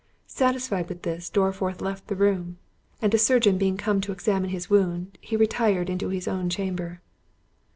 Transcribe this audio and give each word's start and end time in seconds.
Satisfied 0.25 0.89
with 0.89 1.03
this, 1.03 1.29
Dorriforth 1.29 1.79
left 1.79 2.07
the 2.07 2.15
room; 2.15 2.57
and 3.03 3.13
a 3.13 3.19
surgeon 3.19 3.59
being 3.59 3.77
come 3.77 4.01
to 4.01 4.11
examine 4.11 4.49
his 4.49 4.67
wound, 4.67 5.15
he 5.21 5.37
retired 5.37 5.91
into 5.91 6.09
his 6.09 6.27
own 6.27 6.49
chamber. 6.49 7.01